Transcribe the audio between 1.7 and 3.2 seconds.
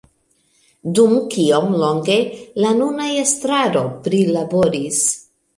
longe la nuna